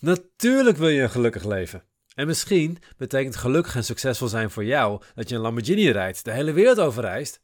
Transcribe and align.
Natuurlijk 0.00 0.76
wil 0.76 0.88
je 0.88 1.02
een 1.02 1.10
gelukkig 1.10 1.44
leven. 1.44 1.82
En 2.14 2.26
misschien 2.26 2.78
betekent 2.96 3.36
gelukkig 3.36 3.74
en 3.74 3.84
succesvol 3.84 4.28
zijn 4.28 4.50
voor 4.50 4.64
jou 4.64 5.02
dat 5.14 5.28
je 5.28 5.34
een 5.34 5.40
Lamborghini 5.40 5.90
rijdt, 5.90 6.24
de 6.24 6.32
hele 6.32 6.52
wereld 6.52 6.78
overreist, 6.78 7.40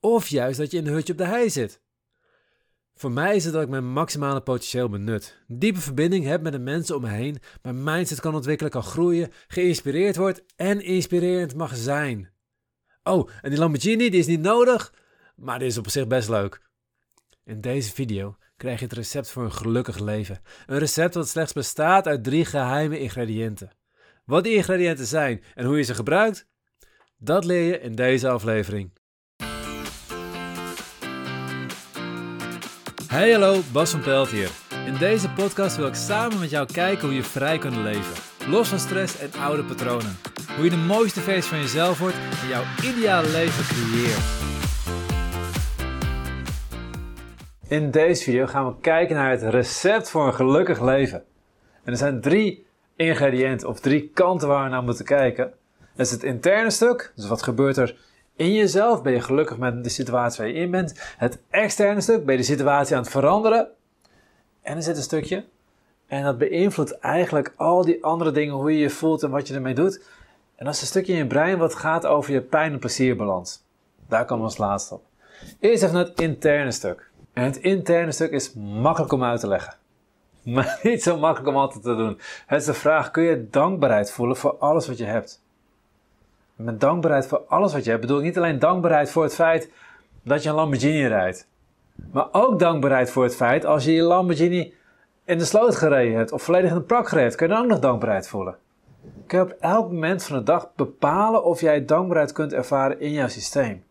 of 0.00 0.28
juist 0.28 0.58
dat 0.58 0.70
je 0.70 0.78
in 0.78 0.86
een 0.86 0.92
hutje 0.92 1.12
op 1.12 1.18
de 1.18 1.26
hei 1.26 1.50
zit. 1.50 1.80
Voor 2.94 3.10
mij 3.10 3.36
is 3.36 3.44
het 3.44 3.52
dat 3.52 3.62
ik 3.62 3.68
mijn 3.68 3.92
maximale 3.92 4.40
potentieel 4.40 4.88
benut, 4.88 5.44
diepe 5.46 5.80
verbinding 5.80 6.24
heb 6.24 6.42
met 6.42 6.52
de 6.52 6.58
mensen 6.58 6.96
om 6.96 7.02
me 7.02 7.08
heen, 7.08 7.38
mijn 7.62 7.84
mindset 7.84 8.20
kan 8.20 8.34
ontwikkelen, 8.34 8.72
kan 8.72 8.82
groeien, 8.82 9.32
geïnspireerd 9.48 10.16
wordt 10.16 10.44
en 10.56 10.80
inspirerend 10.80 11.54
mag 11.54 11.76
zijn. 11.76 12.30
Oh, 13.02 13.30
en 13.42 13.50
die 13.50 13.58
Lamborghini 13.58 14.10
die 14.10 14.20
is 14.20 14.26
niet 14.26 14.40
nodig, 14.40 14.94
maar 15.36 15.58
die 15.58 15.68
is 15.68 15.78
op 15.78 15.90
zich 15.90 16.06
best 16.06 16.28
leuk. 16.28 16.60
In 17.44 17.60
deze 17.60 17.92
video 17.92 18.36
krijg 18.56 18.78
je 18.78 18.84
het 18.84 18.94
recept 18.94 19.30
voor 19.30 19.44
een 19.44 19.52
gelukkig 19.52 19.98
leven. 19.98 20.40
Een 20.66 20.78
recept 20.78 21.12
dat 21.12 21.28
slechts 21.28 21.52
bestaat 21.52 22.06
uit 22.06 22.24
drie 22.24 22.44
geheime 22.44 22.98
ingrediënten. 22.98 23.70
Wat 24.24 24.44
die 24.44 24.54
ingrediënten 24.54 25.06
zijn 25.06 25.42
en 25.54 25.64
hoe 25.66 25.76
je 25.76 25.82
ze 25.82 25.94
gebruikt, 25.94 26.46
dat 27.18 27.44
leer 27.44 27.62
je 27.62 27.80
in 27.80 27.94
deze 27.94 28.28
aflevering. 28.28 28.92
Hey 33.06 33.32
hallo, 33.32 33.60
Bas 33.72 33.90
van 33.90 34.00
Pelt 34.00 34.28
hier. 34.28 34.50
In 34.86 34.96
deze 34.98 35.30
podcast 35.30 35.76
wil 35.76 35.86
ik 35.86 35.94
samen 35.94 36.38
met 36.38 36.50
jou 36.50 36.72
kijken 36.72 37.06
hoe 37.06 37.16
je 37.16 37.22
vrij 37.22 37.58
kunt 37.58 37.76
leven. 37.76 38.14
Los 38.48 38.68
van 38.68 38.78
stress 38.78 39.18
en 39.18 39.32
oude 39.40 39.64
patronen. 39.64 40.18
Hoe 40.54 40.64
je 40.64 40.70
de 40.70 40.76
mooiste 40.76 41.20
versie 41.20 41.50
van 41.50 41.58
jezelf 41.58 41.98
wordt 41.98 42.16
en 42.42 42.48
jouw 42.48 42.64
ideale 42.82 43.30
leven 43.30 43.64
creëert. 43.64 44.65
In 47.68 47.90
deze 47.90 48.22
video 48.22 48.46
gaan 48.46 48.66
we 48.66 48.80
kijken 48.80 49.16
naar 49.16 49.30
het 49.30 49.42
recept 49.42 50.10
voor 50.10 50.26
een 50.26 50.34
gelukkig 50.34 50.80
leven. 50.80 51.24
En 51.84 51.92
er 51.92 51.96
zijn 51.96 52.20
drie 52.20 52.66
ingrediënten 52.96 53.68
of 53.68 53.80
drie 53.80 54.10
kanten 54.14 54.48
waar 54.48 54.64
we 54.64 54.70
naar 54.70 54.82
moeten 54.82 55.04
kijken. 55.04 55.52
Dat 55.94 56.06
is 56.06 56.12
het 56.12 56.22
interne 56.22 56.70
stuk, 56.70 57.12
dus 57.14 57.28
wat 57.28 57.42
gebeurt 57.42 57.76
er 57.76 57.96
in 58.36 58.52
jezelf? 58.52 59.02
Ben 59.02 59.12
je 59.12 59.20
gelukkig 59.20 59.58
met 59.58 59.84
de 59.84 59.90
situatie 59.90 60.42
waar 60.42 60.52
je 60.52 60.60
in 60.60 60.70
bent? 60.70 61.14
Het 61.18 61.38
externe 61.50 62.00
stuk, 62.00 62.24
ben 62.24 62.34
je 62.34 62.40
de 62.40 62.46
situatie 62.46 62.96
aan 62.96 63.02
het 63.02 63.10
veranderen? 63.10 63.68
En 64.62 64.76
er 64.76 64.82
zit 64.82 64.96
een 64.96 65.02
stukje, 65.02 65.44
en 66.06 66.22
dat 66.22 66.38
beïnvloedt 66.38 66.98
eigenlijk 66.98 67.52
al 67.56 67.84
die 67.84 68.04
andere 68.04 68.30
dingen, 68.30 68.54
hoe 68.54 68.72
je 68.72 68.78
je 68.78 68.90
voelt 68.90 69.22
en 69.22 69.30
wat 69.30 69.48
je 69.48 69.54
ermee 69.54 69.74
doet. 69.74 70.04
En 70.56 70.64
dat 70.64 70.74
is 70.74 70.80
een 70.80 70.86
stukje 70.86 71.12
in 71.12 71.18
je 71.18 71.26
brein 71.26 71.58
wat 71.58 71.74
gaat 71.74 72.06
over 72.06 72.32
je 72.32 72.40
pijn- 72.40 72.72
en 72.72 72.78
plezierbalans. 72.78 73.62
Daar 74.08 74.24
komen 74.24 74.44
we 74.44 74.50
als 74.50 74.58
laatste 74.58 74.94
op. 74.94 75.04
Eerst 75.60 75.82
even 75.82 75.96
het 75.96 76.20
interne 76.20 76.72
stuk. 76.72 77.10
En 77.36 77.44
het 77.44 77.56
interne 77.56 78.12
stuk 78.12 78.30
is 78.30 78.54
makkelijk 78.54 79.12
om 79.12 79.24
uit 79.24 79.40
te 79.40 79.48
leggen. 79.48 79.74
Maar 80.54 80.80
niet 80.82 81.02
zo 81.02 81.18
makkelijk 81.18 81.48
om 81.48 81.56
altijd 81.56 81.82
te 81.82 81.96
doen. 81.96 82.20
Het 82.46 82.60
is 82.60 82.66
de 82.66 82.74
vraag, 82.74 83.10
kun 83.10 83.22
je 83.22 83.48
dankbaarheid 83.50 84.10
voelen 84.10 84.36
voor 84.36 84.56
alles 84.58 84.86
wat 84.86 84.98
je 84.98 85.04
hebt? 85.04 85.42
Met 86.54 86.80
dankbaarheid 86.80 87.26
voor 87.26 87.42
alles 87.48 87.72
wat 87.72 87.84
je 87.84 87.90
hebt 87.90 88.02
bedoel 88.02 88.18
ik 88.18 88.24
niet 88.24 88.36
alleen 88.36 88.58
dankbaarheid 88.58 89.10
voor 89.10 89.22
het 89.22 89.34
feit 89.34 89.70
dat 90.22 90.42
je 90.42 90.48
een 90.48 90.54
Lamborghini 90.54 91.06
rijdt. 91.06 91.48
Maar 92.12 92.28
ook 92.32 92.58
dankbaarheid 92.58 93.10
voor 93.10 93.22
het 93.22 93.36
feit 93.36 93.64
als 93.64 93.84
je 93.84 93.92
je 93.92 94.02
Lamborghini 94.02 94.74
in 95.24 95.38
de 95.38 95.44
sloot 95.44 95.76
gereden 95.76 96.16
hebt 96.16 96.32
of 96.32 96.42
volledig 96.42 96.70
in 96.70 96.76
de 96.76 96.82
prak 96.82 97.08
gereden 97.08 97.28
hebt, 97.28 97.36
kun 97.36 97.48
je 97.48 97.54
dan 97.54 97.62
ook 97.62 97.70
nog 97.70 97.78
dankbaarheid 97.78 98.28
voelen. 98.28 98.56
Kun 99.26 99.38
je 99.38 99.44
op 99.44 99.56
elk 99.60 99.92
moment 99.92 100.24
van 100.24 100.36
de 100.36 100.42
dag 100.42 100.70
bepalen 100.74 101.44
of 101.44 101.60
jij 101.60 101.84
dankbaarheid 101.84 102.32
kunt 102.32 102.52
ervaren 102.52 103.00
in 103.00 103.12
jouw 103.12 103.28
systeem. 103.28 103.84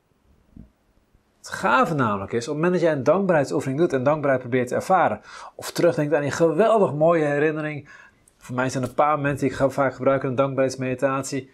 Het 1.46 1.54
gave 1.54 1.94
namelijk 1.94 2.32
is, 2.32 2.48
op 2.48 2.54
het 2.54 2.64
moment 2.64 2.74
dat 2.74 2.82
jij 2.82 2.92
een 2.92 3.04
dankbaarheidsoefening 3.04 3.80
doet 3.80 3.94
en 3.94 4.04
dankbaarheid 4.04 4.42
probeert 4.42 4.68
te 4.68 4.76
ervaren, 4.76 5.22
of 5.56 5.72
terugdenkt 5.72 6.14
aan 6.14 6.22
die 6.22 6.32
geweldig 6.32 6.94
mooie 6.94 7.26
herinnering. 7.26 7.90
Voor 8.38 8.56
mij 8.56 8.70
zijn 8.70 8.84
er 8.84 8.90
een 8.90 8.96
paar 8.96 9.16
momenten 9.16 9.48
die 9.48 9.58
ik 9.58 9.72
vaak 9.72 9.94
gebruik 9.94 10.24
in 10.24 10.30
een 10.30 10.36
dankbaarheidsmeditatie. 10.36 11.50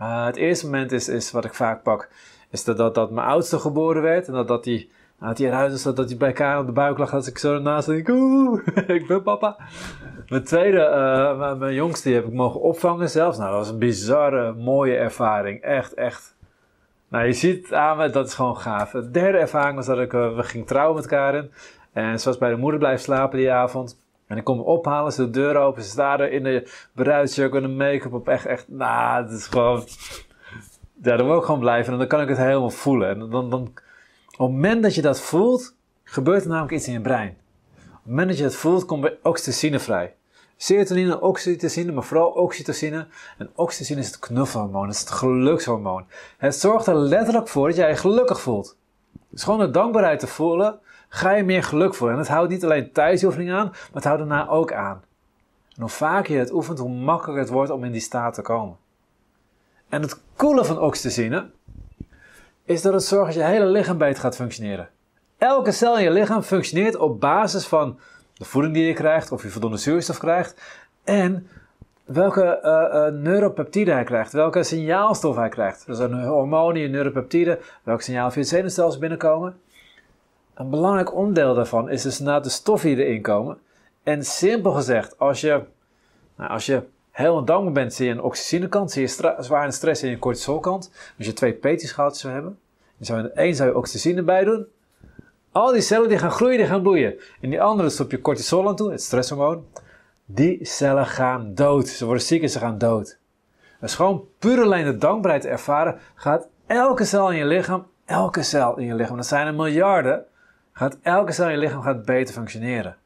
Uh, 0.00 0.26
het 0.26 0.36
eerste 0.36 0.64
moment 0.64 0.92
is, 0.92 1.08
is 1.08 1.30
wat 1.30 1.44
ik 1.44 1.54
vaak 1.54 1.82
pak, 1.82 2.08
is 2.50 2.64
dat, 2.64 2.76
dat, 2.76 2.94
dat 2.94 3.10
mijn 3.10 3.26
oudste 3.26 3.58
geboren 3.58 4.02
werd 4.02 4.26
en 4.26 4.32
dat, 4.32 4.48
dat 4.48 4.64
die, 4.64 4.90
nou, 5.18 5.28
dat 5.30 5.38
hij 5.38 5.46
eruit 5.46 5.72
is, 5.72 5.82
dat, 5.82 5.96
dat 5.96 6.08
hij 6.08 6.18
bij 6.18 6.28
elkaar 6.28 6.58
op 6.58 6.66
de 6.66 6.72
buik 6.72 6.98
lag, 6.98 7.14
als 7.14 7.28
ik 7.28 7.38
zo 7.38 7.54
ernaast 7.54 7.86
denk, 7.86 8.08
oeh, 8.08 8.66
ik 8.86 9.06
ben 9.06 9.22
papa. 9.22 9.56
Mijn 10.28 10.44
tweede, 10.44 11.34
mijn, 11.38 11.58
mijn 11.58 11.74
jongste, 11.74 12.08
die 12.08 12.16
heb 12.16 12.26
ik 12.26 12.32
mogen 12.32 12.60
opvangen 12.60 13.10
zelfs. 13.10 13.38
Nou, 13.38 13.50
dat 13.50 13.58
was 13.58 13.70
een 13.70 13.78
bizarre, 13.78 14.52
mooie 14.52 14.96
ervaring. 14.96 15.60
Echt, 15.60 15.94
echt 15.94 16.36
nou, 17.08 17.26
je 17.26 17.32
ziet 17.32 17.72
aan 17.72 17.96
me, 17.96 18.10
dat 18.10 18.26
is 18.26 18.34
gewoon 18.34 18.56
gaaf. 18.56 18.90
De 18.90 19.10
derde 19.10 19.38
ervaring 19.38 19.76
was 19.76 19.86
dat 19.86 19.98
ik, 19.98 20.12
uh, 20.12 20.36
we 20.36 20.42
gingen 20.42 20.66
trouwen 20.66 20.96
met 20.96 21.06
Karin. 21.06 21.50
En 21.92 22.20
ze 22.20 22.28
was 22.28 22.38
bij 22.38 22.50
de 22.50 22.56
moeder 22.56 22.78
blijven 22.78 23.02
slapen 23.02 23.38
die 23.38 23.52
avond. 23.52 24.00
En 24.26 24.36
ik 24.36 24.44
kom 24.44 24.56
me 24.56 24.62
ophalen, 24.62 25.12
ze 25.12 25.24
de 25.24 25.30
deur 25.30 25.56
open, 25.56 25.82
ze 25.82 25.88
staan 25.88 26.20
er 26.20 26.32
in 26.32 26.42
de 26.42 26.70
bruidsjurk 26.92 27.54
en 27.54 27.62
de 27.62 27.68
make-up 27.68 28.12
op. 28.12 28.28
Echt, 28.28 28.46
echt, 28.46 28.68
nou, 28.68 29.22
het 29.22 29.32
is 29.32 29.46
gewoon... 29.46 29.84
Ja, 31.02 31.16
dan 31.16 31.26
wil 31.26 31.38
ik 31.38 31.44
gewoon 31.44 31.60
blijven 31.60 31.92
en 31.92 31.98
dan 31.98 32.08
kan 32.08 32.20
ik 32.20 32.28
het 32.28 32.38
helemaal 32.38 32.70
voelen. 32.70 33.08
En 33.08 33.18
dan, 33.30 33.50
dan, 33.50 33.62
op 33.62 33.72
het 34.38 34.38
moment 34.38 34.82
dat 34.82 34.94
je 34.94 35.02
dat 35.02 35.20
voelt, 35.20 35.74
gebeurt 36.04 36.42
er 36.42 36.48
namelijk 36.48 36.72
iets 36.72 36.86
in 36.86 36.92
je 36.92 37.00
brein. 37.00 37.36
Op 37.76 37.84
het 37.84 38.06
moment 38.06 38.28
dat 38.28 38.38
je 38.38 38.44
het 38.44 38.56
voelt, 38.56 38.84
komt 38.84 39.04
er 39.04 39.18
oxytocine 39.22 39.78
vrij. 39.78 40.14
Serotonine, 40.60 41.20
oxytocine, 41.20 41.92
maar 41.92 42.02
vooral 42.02 42.30
oxytocine. 42.30 43.06
En 43.38 43.50
oxytocine 43.54 44.00
is 44.00 44.06
het 44.06 44.18
knuffelhormoon, 44.18 44.86
het 44.86 44.94
is 44.94 45.00
het 45.00 45.10
gelukshormoon. 45.10 46.06
Het 46.38 46.54
zorgt 46.54 46.86
er 46.86 46.96
letterlijk 46.96 47.48
voor 47.48 47.68
dat 47.68 47.76
jij 47.76 47.88
je 47.88 47.96
gelukkig 47.96 48.40
voelt. 48.40 48.76
Dus 49.28 49.42
gewoon 49.42 49.58
de 49.58 49.70
dankbaarheid 49.70 50.20
te 50.20 50.26
voelen, 50.26 50.78
ga 51.08 51.32
je 51.32 51.44
meer 51.44 51.62
geluk 51.62 51.94
voelen. 51.94 52.16
En 52.16 52.22
het 52.22 52.30
houdt 52.32 52.50
niet 52.50 52.64
alleen 52.64 52.92
tijdens 52.92 53.20
de 53.20 53.26
oefening 53.26 53.52
aan, 53.52 53.66
maar 53.66 53.88
het 53.92 54.04
houdt 54.04 54.18
daarna 54.18 54.48
ook 54.48 54.72
aan. 54.72 55.02
En 55.74 55.80
hoe 55.80 55.90
vaker 55.90 56.32
je 56.32 56.38
het 56.38 56.52
oefent, 56.52 56.78
hoe 56.78 56.90
makkelijker 56.90 57.44
het 57.44 57.52
wordt 57.52 57.70
om 57.70 57.84
in 57.84 57.92
die 57.92 58.00
staat 58.00 58.34
te 58.34 58.42
komen. 58.42 58.76
En 59.88 60.02
het 60.02 60.20
coole 60.36 60.64
van 60.64 60.80
oxytocine 60.80 61.50
is 62.64 62.82
dat 62.82 62.92
het 62.92 63.04
zorgt 63.04 63.34
dat 63.34 63.42
je 63.42 63.48
hele 63.48 63.66
lichaam 63.66 63.98
beter 63.98 64.20
gaat 64.20 64.36
functioneren. 64.36 64.88
Elke 65.38 65.72
cel 65.72 65.98
in 65.98 66.04
je 66.04 66.10
lichaam 66.10 66.42
functioneert 66.42 66.96
op 66.96 67.20
basis 67.20 67.66
van 67.66 67.98
de 68.38 68.44
voeding 68.44 68.74
die 68.74 68.86
je 68.86 68.92
krijgt, 68.92 69.32
of 69.32 69.42
je 69.42 69.48
voldoende 69.48 69.76
zuurstof 69.76 70.18
krijgt 70.18 70.62
en 71.04 71.48
welke 72.04 72.60
uh, 72.64 73.00
uh, 73.00 73.22
neuropeptide 73.22 73.92
hij 73.92 74.04
krijgt, 74.04 74.32
welke 74.32 74.62
signaalstof 74.62 75.36
hij 75.36 75.48
krijgt. 75.48 75.86
Dus 75.86 75.98
een 75.98 76.22
hormonen 76.24 76.82
en 76.82 76.90
neuropeptide, 76.90 77.58
welk 77.82 78.00
signaal 78.00 78.30
via 78.30 78.40
het 78.40 78.50
zenuwstelsel 78.50 79.00
binnenkomen. 79.00 79.60
Een 80.54 80.70
belangrijk 80.70 81.14
onderdeel 81.14 81.54
daarvan 81.54 81.90
is 81.90 82.02
dus 82.02 82.18
na 82.18 82.40
de 82.40 82.48
stoffen 82.48 82.96
die 82.96 83.04
erin 83.04 83.22
komen. 83.22 83.58
En 84.02 84.24
simpel 84.24 84.72
gezegd, 84.72 85.18
als 85.18 85.40
je, 85.40 85.62
nou, 86.36 86.50
als 86.50 86.66
je 86.66 86.82
heel 87.10 87.44
dankbaar 87.44 87.72
bent, 87.72 87.94
zie 87.94 88.06
je 88.06 88.12
een 88.12 88.22
oxycinekant, 88.22 88.90
zie 88.90 89.02
je 89.02 89.34
zwaar 89.38 89.64
en 89.64 89.72
stress 89.72 90.02
in 90.02 90.10
je 90.10 90.18
cortisolkant. 90.18 90.90
Als 91.18 91.26
je 91.26 91.32
twee 91.32 91.52
petischoutjes 91.52 92.20
zou 92.20 92.32
hebben, 92.32 92.58
dan 92.96 93.06
zou 93.06 93.22
je 93.22 93.28
één 93.28 93.54
zou 93.54 93.68
je 93.68 93.76
oxytocine 93.76 94.22
bij 94.22 94.44
doen, 94.44 94.66
al 95.58 95.72
die 95.72 95.80
cellen 95.80 96.08
die 96.08 96.18
gaan 96.18 96.30
groeien, 96.30 96.58
die 96.58 96.66
gaan 96.66 96.82
bloeien. 96.82 97.14
En 97.40 97.50
die 97.50 97.62
andere 97.62 97.90
stop 97.90 98.10
je 98.10 98.20
cortisol 98.20 98.68
aan 98.68 98.76
toe, 98.76 98.90
het 98.90 99.02
stresshormoon. 99.02 99.66
Die 100.24 100.64
cellen 100.64 101.06
gaan 101.06 101.54
dood. 101.54 101.88
Ze 101.88 102.04
worden 102.04 102.22
ziek 102.22 102.42
en 102.42 102.50
ze 102.50 102.58
gaan 102.58 102.78
dood. 102.78 103.18
Dus 103.80 103.94
gewoon 103.94 104.24
puur 104.38 104.62
alleen 104.62 104.84
de 104.84 104.96
dankbaarheid 104.96 105.44
ervaren, 105.44 105.98
gaat 106.14 106.48
elke 106.66 107.04
cel 107.04 107.30
in 107.30 107.38
je 107.38 107.46
lichaam, 107.46 107.86
elke 108.04 108.42
cel 108.42 108.78
in 108.78 108.86
je 108.86 108.94
lichaam, 108.94 109.16
dat 109.16 109.26
zijn 109.26 109.46
er 109.46 109.54
miljarden, 109.54 110.24
gaat 110.72 110.98
elke 111.02 111.32
cel 111.32 111.46
in 111.46 111.52
je 111.52 111.58
lichaam 111.58 111.82
gaat 111.82 112.04
beter 112.04 112.34
functioneren. 112.34 112.96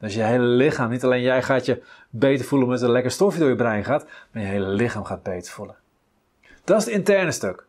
Dus 0.00 0.14
je 0.14 0.22
hele 0.22 0.44
lichaam, 0.44 0.90
niet 0.90 1.04
alleen 1.04 1.22
jij 1.22 1.42
gaat 1.42 1.64
je 1.64 1.82
beter 2.10 2.46
voelen 2.46 2.68
omdat 2.68 2.82
een 2.82 2.90
lekker 2.90 3.10
stofje 3.10 3.40
door 3.40 3.48
je 3.48 3.56
brein 3.56 3.84
gaat, 3.84 4.06
maar 4.32 4.42
je 4.42 4.48
hele 4.48 4.68
lichaam 4.68 5.04
gaat 5.04 5.22
beter 5.22 5.52
voelen. 5.52 5.76
Dat 6.64 6.78
is 6.78 6.84
het 6.84 6.94
interne 6.94 7.32
stuk. 7.32 7.66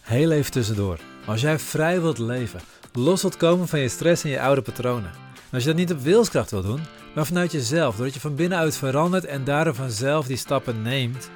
Heel 0.00 0.30
even 0.30 0.52
tussendoor. 0.52 1.17
Als 1.28 1.40
jij 1.40 1.58
vrij 1.58 2.00
wilt 2.00 2.18
leven, 2.18 2.60
los 2.92 3.22
wilt 3.22 3.36
komen 3.36 3.68
van 3.68 3.78
je 3.78 3.88
stress 3.88 4.24
en 4.24 4.30
je 4.30 4.40
oude 4.40 4.62
patronen. 4.62 5.10
En 5.34 5.52
als 5.52 5.62
je 5.62 5.68
dat 5.68 5.78
niet 5.78 5.92
op 5.92 6.00
wilskracht 6.00 6.50
wilt 6.50 6.64
doen, 6.64 6.80
maar 7.14 7.26
vanuit 7.26 7.52
jezelf, 7.52 7.96
doordat 7.96 8.14
je 8.14 8.20
van 8.20 8.34
binnenuit 8.34 8.76
verandert 8.76 9.24
en 9.24 9.44
daardoor 9.44 9.74
vanzelf 9.74 10.26
die 10.26 10.36
stappen 10.36 10.82
neemt, 10.82 11.30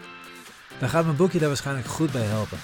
dan 0.78 0.88
gaat 0.88 1.04
mijn 1.04 1.16
boekje 1.16 1.38
daar 1.38 1.48
waarschijnlijk 1.48 1.86
goed 1.86 2.12
bij 2.12 2.22
helpen. 2.22 2.58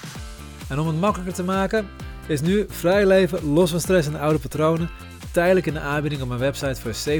En 0.69 0.79
om 0.79 0.87
het 0.87 0.99
makkelijker 0.99 1.35
te 1.35 1.43
maken, 1.43 1.87
is 2.27 2.41
nu 2.41 2.65
vrij 2.69 3.05
leven 3.05 3.53
los 3.53 3.71
van 3.71 3.79
stress 3.79 4.07
en 4.07 4.19
oude 4.19 4.39
patronen 4.39 4.89
tijdelijk 5.31 5.65
in 5.65 5.73
de 5.73 5.79
aanbieding 5.79 6.21
op 6.21 6.27
mijn 6.27 6.39
website 6.39 6.81
voor 6.81 7.13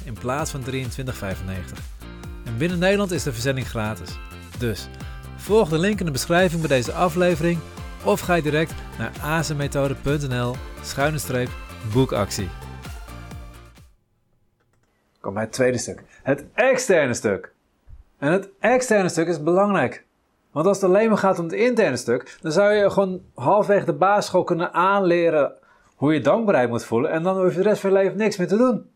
17,95 0.00 0.04
in 0.04 0.16
plaats 0.20 0.50
van 0.50 0.64
23,95. 0.72 0.76
En 2.44 2.56
binnen 2.58 2.78
Nederland 2.78 3.10
is 3.10 3.22
de 3.22 3.32
verzending 3.32 3.68
gratis. 3.68 4.10
Dus 4.58 4.88
volg 5.36 5.68
de 5.68 5.78
link 5.78 6.00
in 6.00 6.06
de 6.06 6.12
beschrijving 6.12 6.60
bij 6.60 6.76
deze 6.76 6.92
aflevering 6.92 7.58
of 8.04 8.20
ga 8.20 8.34
je 8.34 8.42
direct 8.42 8.74
naar 8.98 9.12
azenmethode.nl 9.22 10.54
schuine 10.82 11.18
streep 11.18 11.48
boekactie. 11.92 12.48
Kom 15.20 15.34
bij 15.34 15.42
het 15.42 15.52
tweede 15.52 15.78
stuk. 15.78 16.02
Het 16.22 16.44
externe 16.54 17.14
stuk. 17.14 17.52
En 18.18 18.32
het 18.32 18.48
externe 18.58 19.08
stuk 19.08 19.28
is 19.28 19.42
belangrijk. 19.42 20.04
Want 20.50 20.66
als 20.66 20.80
het 20.80 20.90
alleen 20.90 21.08
maar 21.08 21.18
gaat 21.18 21.38
om 21.38 21.44
het 21.44 21.54
interne 21.54 21.96
stuk, 21.96 22.38
dan 22.40 22.52
zou 22.52 22.72
je 22.72 22.90
gewoon 22.90 23.22
halfweg 23.34 23.84
de 23.84 23.92
basisschool 23.92 24.44
kunnen 24.44 24.72
aanleren 24.72 25.52
hoe 25.96 26.14
je 26.14 26.20
dankbaarheid 26.20 26.68
moet 26.68 26.84
voelen 26.84 27.10
en 27.10 27.22
dan 27.22 27.40
hoef 27.40 27.50
je 27.50 27.56
de 27.56 27.62
rest 27.62 27.80
van 27.80 27.90
je 27.90 27.96
leven 27.96 28.18
niks 28.18 28.36
meer 28.36 28.48
te 28.48 28.56
doen. 28.56 28.90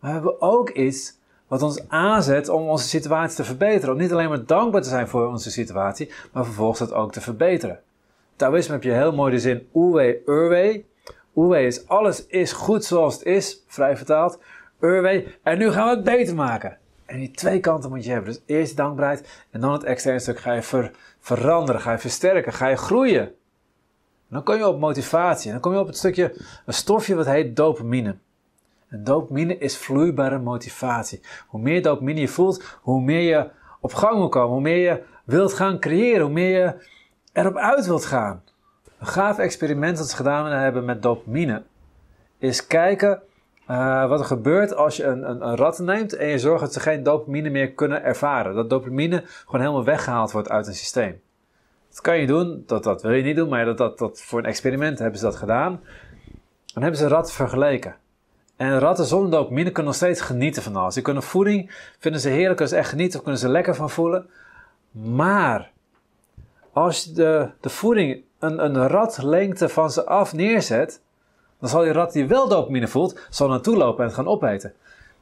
Maar 0.00 0.10
we 0.10 0.16
hebben 0.16 0.40
ook 0.40 0.70
iets 0.70 1.18
wat 1.48 1.62
ons 1.62 1.88
aanzet 1.88 2.48
om 2.48 2.68
onze 2.68 2.88
situatie 2.88 3.36
te 3.36 3.44
verbeteren. 3.44 3.94
Om 3.94 4.00
niet 4.00 4.12
alleen 4.12 4.28
maar 4.28 4.44
dankbaar 4.44 4.82
te 4.82 4.88
zijn 4.88 5.08
voor 5.08 5.26
onze 5.26 5.50
situatie, 5.50 6.10
maar 6.32 6.44
vervolgens 6.44 6.80
het 6.80 6.92
ook 6.92 7.12
te 7.12 7.20
verbeteren. 7.20 7.80
Taoïsme 8.36 8.72
heb 8.72 8.82
je 8.82 8.92
heel 8.92 9.12
mooi 9.12 9.32
de 9.32 9.38
zin 9.38 9.68
Uwe 9.74 10.20
Urwe. 10.26 10.84
Uwe 11.34 11.62
is 11.62 11.88
alles 11.88 12.26
is 12.26 12.52
goed 12.52 12.84
zoals 12.84 13.14
het 13.14 13.22
is, 13.22 13.62
vrij 13.66 13.96
vertaald. 13.96 14.38
Urwe, 14.80 15.24
en 15.42 15.58
nu 15.58 15.70
gaan 15.70 15.88
we 15.88 15.94
het 15.94 16.04
beter 16.04 16.34
maken. 16.34 16.78
En 17.06 17.18
die 17.18 17.30
twee 17.30 17.60
kanten 17.60 17.90
moet 17.90 18.04
je 18.04 18.10
hebben. 18.10 18.32
Dus 18.32 18.42
eerst 18.46 18.76
dankbaarheid 18.76 19.44
en 19.50 19.60
dan 19.60 19.72
het 19.72 19.84
externe 19.84 20.18
stuk 20.18 20.38
ga 20.38 20.52
je 20.52 20.90
veranderen, 21.20 21.80
ga 21.80 21.92
je 21.92 21.98
versterken, 21.98 22.52
ga 22.52 22.68
je 22.68 22.76
groeien. 22.76 23.22
En 23.22 24.34
dan 24.34 24.42
kom 24.42 24.56
je 24.56 24.66
op 24.66 24.78
motivatie. 24.80 25.50
Dan 25.50 25.60
kom 25.60 25.72
je 25.72 25.78
op 25.78 25.86
het 25.86 25.96
stukje, 25.96 26.34
een 26.66 26.74
stofje 26.74 27.14
wat 27.14 27.26
heet 27.26 27.56
dopamine. 27.56 28.16
Dopamine 28.90 29.58
is 29.58 29.76
vloeibare 29.76 30.38
motivatie. 30.38 31.20
Hoe 31.46 31.60
meer 31.60 31.82
dopamine 31.82 32.20
je 32.20 32.28
voelt, 32.28 32.78
hoe 32.82 33.00
meer 33.00 33.20
je 33.20 33.48
op 33.80 33.94
gang 33.94 34.16
wil 34.16 34.28
komen, 34.28 34.52
hoe 34.52 34.60
meer 34.60 34.92
je 34.92 35.02
wilt 35.24 35.52
gaan 35.52 35.78
creëren, 35.78 36.22
hoe 36.22 36.32
meer 36.32 36.58
je 36.58 36.74
erop 37.32 37.56
uit 37.56 37.86
wilt 37.86 38.04
gaan. 38.04 38.42
Een 38.98 39.06
gaaf 39.06 39.38
experiment 39.38 39.96
dat 39.96 40.08
ze 40.08 40.16
gedaan 40.16 40.46
hebben 40.52 40.84
met 40.84 41.02
dopamine 41.02 41.62
is 42.38 42.66
kijken 42.66 43.22
uh, 43.70 44.08
wat 44.08 44.20
er 44.20 44.26
gebeurt 44.26 44.74
als 44.74 44.96
je 44.96 45.04
een, 45.04 45.30
een, 45.30 45.46
een, 45.48 45.56
rat 45.56 45.78
neemt 45.78 46.12
en 46.12 46.26
je 46.26 46.38
zorgt 46.38 46.60
dat 46.60 46.72
ze 46.72 46.80
geen 46.80 47.02
dopamine 47.02 47.50
meer 47.50 47.72
kunnen 47.72 48.02
ervaren. 48.02 48.54
Dat 48.54 48.70
dopamine 48.70 49.22
gewoon 49.24 49.60
helemaal 49.60 49.84
weggehaald 49.84 50.32
wordt 50.32 50.48
uit 50.48 50.66
een 50.66 50.74
systeem. 50.74 51.20
Dat 51.88 52.00
kan 52.00 52.18
je 52.18 52.26
doen, 52.26 52.62
dat, 52.66 52.84
dat 52.84 53.02
wil 53.02 53.12
je 53.12 53.22
niet 53.22 53.36
doen, 53.36 53.48
maar 53.48 53.64
dat, 53.64 53.78
dat, 53.78 53.98
dat, 53.98 54.22
voor 54.22 54.38
een 54.38 54.44
experiment 54.44 54.98
hebben 54.98 55.18
ze 55.18 55.24
dat 55.24 55.36
gedaan. 55.36 55.80
Dan 56.72 56.82
hebben 56.82 57.00
ze 57.00 57.08
ratten 57.08 57.34
vergeleken. 57.34 57.96
En 58.56 58.78
ratten 58.78 59.04
zonder 59.04 59.30
dopamine 59.30 59.70
kunnen 59.70 59.84
nog 59.84 59.94
steeds 59.94 60.20
genieten 60.20 60.62
van 60.62 60.76
alles. 60.76 60.94
Die 60.94 61.02
kunnen 61.02 61.22
voeding, 61.22 61.70
vinden 61.98 62.20
ze 62.20 62.28
heerlijk, 62.28 62.56
kunnen 62.56 62.68
ze 62.68 62.76
echt 62.76 62.88
genieten, 62.88 63.16
of 63.18 63.22
kunnen 63.22 63.40
ze 63.40 63.48
lekker 63.48 63.74
van 63.74 63.90
voelen. 63.90 64.30
Maar 64.90 65.70
als 66.72 67.04
je 67.04 67.12
de, 67.12 67.50
de 67.60 67.68
voeding 67.68 68.22
een, 68.38 68.64
een 68.64 68.88
ratlengte 68.88 69.68
van 69.68 69.90
ze 69.90 70.06
af 70.06 70.32
neerzet, 70.32 71.00
dan 71.60 71.68
zal 71.68 71.82
die 71.82 71.92
rat 71.92 72.12
die 72.12 72.26
wel 72.26 72.48
dopamine 72.48 72.88
voelt, 72.88 73.26
zal 73.30 73.48
naartoe 73.48 73.76
lopen 73.76 74.04
en 74.04 74.12
gaan 74.12 74.26
opeten. 74.26 74.74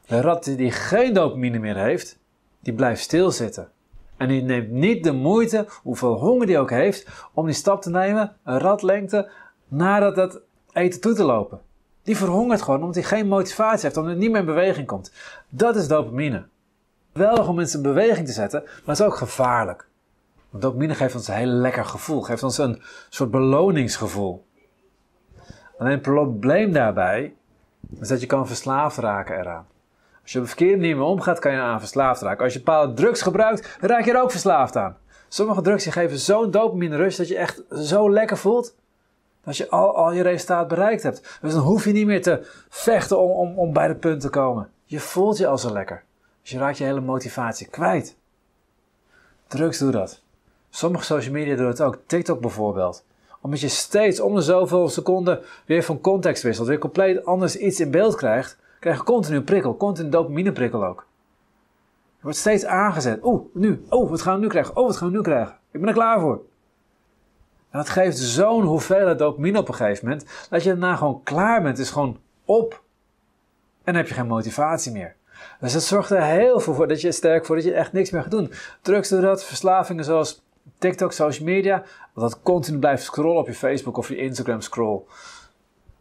De 0.07 0.21
rat 0.21 0.43
die 0.43 0.71
geen 0.71 1.13
dopamine 1.13 1.59
meer 1.59 1.77
heeft, 1.77 2.19
die 2.59 2.73
blijft 2.73 3.01
stilzitten. 3.01 3.69
En 4.17 4.27
die 4.27 4.41
neemt 4.41 4.71
niet 4.71 5.03
de 5.03 5.11
moeite, 5.11 5.65
hoeveel 5.83 6.13
honger 6.13 6.47
die 6.47 6.59
ook 6.59 6.69
heeft, 6.69 7.07
om 7.33 7.45
die 7.45 7.55
stap 7.55 7.81
te 7.81 7.89
nemen, 7.89 8.35
een 8.43 8.59
ratlengte, 8.59 9.29
naar 9.67 10.13
dat 10.13 10.41
eten 10.73 11.01
toe 11.01 11.13
te 11.13 11.23
lopen. 11.23 11.59
Die 12.05 12.17
verhongert 12.17 12.61
gewoon 12.61 12.79
omdat 12.79 12.95
hij 12.95 13.03
geen 13.03 13.27
motivatie 13.27 13.81
heeft, 13.81 13.97
omdat 13.97 14.11
hij 14.11 14.21
niet 14.21 14.31
meer 14.31 14.39
in 14.39 14.45
beweging 14.45 14.87
komt. 14.87 15.11
Dat 15.49 15.75
is 15.75 15.87
dopamine. 15.87 16.47
Wel 17.11 17.47
om 17.47 17.55
mensen 17.55 17.77
in 17.77 17.93
beweging 17.93 18.27
te 18.27 18.33
zetten, 18.33 18.61
maar 18.63 18.95
het 18.95 18.99
is 18.99 19.05
ook 19.05 19.15
gevaarlijk. 19.15 19.87
Want 20.49 20.63
dopamine 20.63 20.95
geeft 20.95 21.15
ons 21.15 21.27
een 21.27 21.33
heel 21.33 21.47
lekker 21.47 21.85
gevoel, 21.85 22.21
geeft 22.21 22.43
ons 22.43 22.57
een 22.57 22.81
soort 23.09 23.31
beloningsgevoel. 23.31 24.45
Alleen 25.77 25.91
het 25.91 26.01
probleem 26.01 26.71
daarbij 26.71 27.33
is 27.99 28.07
dat 28.07 28.21
je 28.21 28.27
kan 28.27 28.47
verslaafd 28.47 28.97
raken 28.97 29.39
eraan. 29.39 29.67
Als 30.21 30.31
je 30.31 30.37
op 30.37 30.43
een 30.43 30.49
verkeerde 30.49 30.77
manier 30.77 30.97
mee 30.97 31.05
omgaat, 31.05 31.39
kan 31.39 31.51
je 31.51 31.59
aan 31.59 31.79
verslaafd 31.79 32.21
raken. 32.21 32.43
Als 32.43 32.53
je 32.53 32.59
bepaalde 32.59 32.93
drugs 32.93 33.21
gebruikt, 33.21 33.77
raak 33.81 34.05
je 34.05 34.11
er 34.11 34.21
ook 34.21 34.31
verslaafd 34.31 34.75
aan. 34.75 34.97
Sommige 35.27 35.61
drugs 35.61 35.85
geven 35.85 36.17
zo'n 36.17 36.51
dopamine 36.51 36.95
rush 36.95 37.17
dat 37.17 37.27
je 37.27 37.37
echt 37.37 37.63
zo 37.69 38.11
lekker 38.11 38.37
voelt. 38.37 38.75
Dat 39.45 39.57
je 39.57 39.69
al, 39.69 39.95
al 39.95 40.11
je 40.11 40.21
resultaat 40.21 40.67
bereikt 40.67 41.03
hebt. 41.03 41.37
Dus 41.41 41.53
dan 41.53 41.61
hoef 41.61 41.85
je 41.85 41.91
niet 41.91 42.05
meer 42.05 42.21
te 42.21 42.47
vechten 42.69 43.19
om, 43.19 43.31
om, 43.31 43.59
om 43.59 43.73
bij 43.73 43.87
de 43.87 43.95
punt 43.95 44.21
te 44.21 44.29
komen. 44.29 44.69
Je 44.85 44.99
voelt 44.99 45.37
je 45.37 45.47
al 45.47 45.57
zo 45.57 45.71
lekker. 45.71 46.03
Dus 46.41 46.51
je 46.51 46.57
raakt 46.57 46.77
je 46.77 46.83
hele 46.83 47.01
motivatie 47.01 47.67
kwijt. 47.67 48.17
Drugs 49.47 49.77
doen 49.77 49.91
dat. 49.91 50.21
Sommige 50.69 51.03
social 51.03 51.33
media 51.33 51.55
doen 51.55 51.67
het 51.67 51.81
ook. 51.81 51.97
TikTok 52.05 52.41
bijvoorbeeld 52.41 53.03
omdat 53.45 53.59
je 53.59 53.67
steeds 53.67 54.19
om 54.19 54.35
de 54.35 54.41
zoveel 54.41 54.89
seconden 54.89 55.39
weer 55.65 55.83
van 55.83 56.01
context 56.01 56.43
wisselt, 56.43 56.67
weer 56.67 56.77
compleet 56.77 57.25
anders 57.25 57.57
iets 57.57 57.79
in 57.79 57.91
beeld 57.91 58.15
krijgt, 58.15 58.57
krijg 58.79 58.97
je 58.97 59.03
continu 59.03 59.37
een 59.37 59.43
prikkel, 59.43 59.77
continu 59.77 60.09
dopamine 60.09 60.51
prikkel 60.51 60.85
ook. 60.85 61.05
Je 62.15 62.21
wordt 62.21 62.37
steeds 62.37 62.65
aangezet. 62.65 63.19
Oeh, 63.23 63.41
nu. 63.53 63.85
Oh, 63.89 64.09
wat 64.09 64.21
gaan 64.21 64.35
we 64.35 64.41
nu 64.41 64.47
krijgen? 64.47 64.75
Oh, 64.75 64.85
wat 64.85 64.97
gaan 64.97 65.09
we 65.09 65.15
nu 65.15 65.21
krijgen? 65.21 65.55
Ik 65.71 65.79
ben 65.79 65.89
er 65.89 65.95
klaar 65.95 66.19
voor. 66.19 66.41
En 67.75 67.81
dat 67.81 67.89
geeft 67.89 68.17
zo'n 68.17 68.63
hoeveelheid 68.63 69.19
dopamine 69.19 69.59
op 69.59 69.67
een 69.67 69.73
gegeven 69.73 70.07
moment, 70.07 70.25
dat 70.49 70.63
je 70.63 70.69
daarna 70.69 70.95
gewoon 70.95 71.23
klaar 71.23 71.61
bent. 71.61 71.77
Is 71.77 71.89
gewoon 71.89 72.19
op. 72.45 72.73
En 73.83 73.93
dan 73.93 73.95
heb 73.95 74.07
je 74.07 74.13
geen 74.13 74.27
motivatie 74.27 74.91
meer. 74.91 75.15
Dus 75.59 75.73
dat 75.73 75.83
zorgt 75.83 76.09
er 76.09 76.23
heel 76.23 76.59
veel 76.59 76.73
voor 76.73 76.87
dat 76.87 77.01
je 77.01 77.11
sterk 77.11 77.45
voor 77.45 77.55
dat 77.55 77.65
je 77.65 77.73
echt 77.73 77.93
niks 77.93 78.09
meer 78.09 78.21
gaat 78.21 78.31
doen. 78.31 78.51
Drugs 78.81 79.09
door 79.09 79.21
dat, 79.21 79.43
verslavingen 79.43 80.03
zoals 80.03 80.43
TikTok, 80.77 81.11
social 81.11 81.45
media, 81.45 81.83
dat 82.13 82.41
continu 82.41 82.79
blijft 82.79 83.03
scrollen 83.03 83.41
op 83.41 83.47
je 83.47 83.53
Facebook 83.53 83.97
of 83.97 84.09
je 84.09 84.17
Instagram 84.17 84.61
scroll. 84.61 85.01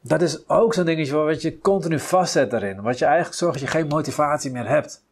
Dat 0.00 0.22
is 0.22 0.48
ook 0.48 0.74
zo'n 0.74 0.84
dingetje 0.84 1.16
wat 1.16 1.42
je 1.42 1.58
continu 1.58 1.98
vastzet 1.98 2.50
daarin. 2.50 2.82
Wat 2.82 2.98
je 2.98 3.04
eigenlijk 3.04 3.36
zorgt 3.36 3.60
dat 3.60 3.68
je 3.68 3.78
geen 3.78 3.88
motivatie 3.88 4.50
meer 4.50 4.68
hebt. 4.68 5.02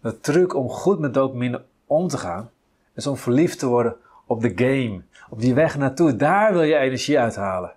De 0.00 0.20
truc 0.20 0.54
om 0.54 0.68
goed 0.68 0.98
met 0.98 1.14
dopamine 1.14 1.62
om 1.86 2.08
te 2.08 2.18
gaan, 2.18 2.50
is 2.94 3.06
om 3.06 3.16
verliefd 3.16 3.58
te 3.58 3.66
worden 3.66 3.96
op 4.26 4.40
de 4.40 4.52
game. 4.54 5.02
Op 5.30 5.40
die 5.40 5.54
weg 5.54 5.78
naartoe. 5.78 6.16
Daar 6.16 6.52
wil 6.52 6.62
je 6.62 6.76
energie 6.76 7.18
uithalen. 7.18 7.72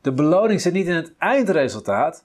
De 0.00 0.12
beloning 0.12 0.60
zit 0.60 0.72
niet 0.72 0.86
in 0.86 0.94
het 0.94 1.12
eindresultaat. 1.18 2.24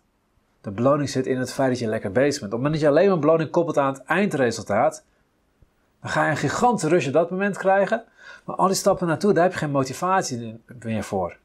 De 0.62 0.72
beloning 0.72 1.10
zit 1.10 1.26
in 1.26 1.38
het 1.38 1.54
feit 1.54 1.70
dat 1.70 1.80
je 1.80 1.88
lekker 1.88 2.12
bezig 2.12 2.40
bent. 2.42 2.54
Op 2.54 2.60
het 2.60 2.68
moment 2.68 2.74
dat 2.74 2.82
je 2.82 2.88
alleen 2.88 3.10
maar 3.10 3.20
beloning 3.20 3.50
koppelt 3.50 3.78
aan 3.78 3.94
het 3.94 4.04
eindresultaat, 4.04 5.04
dan 6.02 6.10
ga 6.10 6.24
je 6.26 6.32
een 6.32 6.38
gigantische 6.38 6.90
rush 6.90 7.08
op 7.08 7.14
dat 7.14 7.30
moment 7.30 7.58
krijgen. 7.58 8.04
Maar 8.46 8.56
al 8.56 8.68
die 8.68 8.76
stappen 8.76 9.08
naartoe, 9.08 9.34
daar 9.34 9.44
heb 9.44 9.52
je 9.52 9.58
geen 9.58 9.72
motivatie 9.72 10.62
meer 10.80 11.04
voor. 11.04 11.38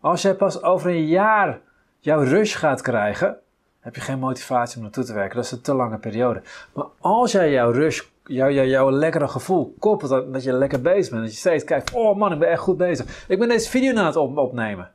Als 0.00 0.22
jij 0.22 0.34
pas 0.34 0.62
over 0.62 0.90
een 0.90 1.06
jaar 1.06 1.60
jouw 1.98 2.22
rush 2.22 2.56
gaat 2.56 2.80
krijgen, 2.80 3.38
heb 3.80 3.94
je 3.94 4.00
geen 4.00 4.18
motivatie 4.18 4.76
om 4.76 4.82
naartoe 4.82 5.04
te 5.04 5.12
werken. 5.12 5.36
Dat 5.36 5.44
is 5.44 5.50
een 5.50 5.60
te 5.60 5.74
lange 5.74 5.98
periode. 5.98 6.42
Maar 6.72 6.86
als 6.98 7.32
jij 7.32 7.50
jouw 7.50 7.70
rush, 7.70 8.02
jouw, 8.34 8.90
lekkere 8.90 9.28
gevoel 9.28 9.74
koppelt 9.78 10.10
dat, 10.10 10.32
dat 10.32 10.42
je 10.42 10.52
lekker 10.52 10.80
bezig 10.80 11.10
bent, 11.10 11.22
dat 11.22 11.32
je 11.32 11.38
steeds 11.38 11.64
kijkt, 11.64 11.92
oh 11.92 12.16
man, 12.16 12.32
ik 12.32 12.38
ben 12.38 12.50
echt 12.50 12.60
goed 12.60 12.76
bezig. 12.76 13.24
Ik 13.28 13.38
ben 13.38 13.48
deze 13.48 13.70
video 13.70 13.92
na 13.92 14.06
het 14.06 14.16
opnemen. 14.16 14.90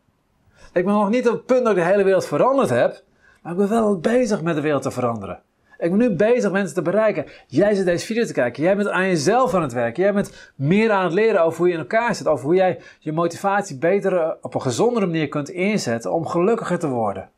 Ik 0.73 0.85
ben 0.85 0.93
nog 0.93 1.09
niet 1.09 1.27
op 1.27 1.33
het 1.33 1.45
punt 1.45 1.63
dat 1.63 1.77
ik 1.77 1.83
de 1.83 1.89
hele 1.89 2.03
wereld 2.03 2.25
veranderd 2.25 2.69
heb, 2.69 3.03
maar 3.41 3.51
ik 3.51 3.57
ben 3.57 3.69
wel 3.69 3.99
bezig 3.99 4.41
met 4.41 4.55
de 4.55 4.61
wereld 4.61 4.81
te 4.81 4.91
veranderen. 4.91 5.39
Ik 5.77 5.89
ben 5.89 5.99
nu 5.99 6.09
bezig 6.15 6.51
mensen 6.51 6.75
te 6.75 6.81
bereiken. 6.81 7.25
Jij 7.47 7.74
zit 7.74 7.86
deze 7.86 8.05
video 8.05 8.25
te 8.25 8.33
kijken. 8.33 8.63
Jij 8.63 8.75
bent 8.75 8.89
aan 8.89 9.07
jezelf 9.07 9.53
aan 9.53 9.62
het 9.62 9.74
werken. 9.74 10.03
Jij 10.03 10.13
bent 10.13 10.51
meer 10.55 10.91
aan 10.91 11.03
het 11.03 11.13
leren 11.13 11.43
over 11.43 11.57
hoe 11.57 11.67
je 11.67 11.74
in 11.74 11.79
elkaar 11.79 12.15
zit. 12.15 12.27
Over 12.27 12.45
hoe 12.45 12.55
jij 12.55 12.79
je 13.00 13.12
motivatie 13.12 13.77
beter 13.77 14.17
eh, 14.17 14.31
op 14.41 14.53
een 14.53 14.62
gezondere 14.62 15.05
manier 15.05 15.27
kunt 15.27 15.50
inzetten 15.50 16.13
om 16.13 16.27
gelukkiger 16.27 16.79
te 16.79 16.88
worden. 16.88 17.29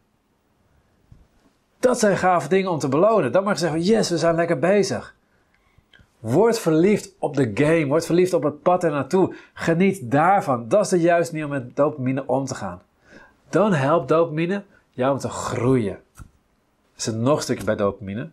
Dat 1.79 2.00
zijn 2.00 2.17
gave 2.17 2.50
dingen 2.50 2.72
om 2.72 2.79
te 2.79 2.88
belonen. 2.88 3.31
Dan 3.31 3.43
mag 3.43 3.53
je 3.53 3.60
zeggen, 3.60 3.81
yes, 3.81 4.10
we 4.10 4.17
zijn 4.17 4.36
lekker 4.36 4.60
bezig. 4.60 5.15
Word 6.19 6.59
verliefd 6.59 7.15
op 7.19 7.36
de 7.36 7.51
game. 7.53 7.86
Word 7.86 8.05
verliefd 8.05 8.33
op 8.33 8.43
het 8.43 8.62
pad 8.62 8.83
er 8.83 8.91
naartoe. 8.91 9.36
Geniet 9.53 10.12
daarvan. 10.12 10.67
Dat 10.67 10.83
is 10.83 10.89
de 10.89 11.00
juiste 11.00 11.33
manier 11.33 11.47
om 11.47 11.53
met 11.53 11.75
dopamine 11.75 12.24
om 12.27 12.45
te 12.45 12.55
gaan. 12.55 12.81
Dan 13.50 13.74
helpt 13.74 14.07
dopamine 14.07 14.63
jou 14.91 15.13
om 15.13 15.19
te 15.19 15.29
groeien. 15.29 16.00
Er 16.95 17.03
zit 17.03 17.15
nog 17.15 17.36
een 17.36 17.43
stukje 17.43 17.63
bij 17.63 17.75
dopamine. 17.75 18.29